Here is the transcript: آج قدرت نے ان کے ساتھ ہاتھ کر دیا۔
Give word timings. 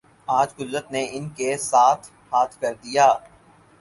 آج 0.29 0.49
قدرت 0.55 0.91
نے 0.91 1.03
ان 1.11 1.29
کے 1.29 1.49
ساتھ 1.59 2.09
ہاتھ 2.31 2.59
کر 2.61 2.73
دیا۔ 2.83 3.07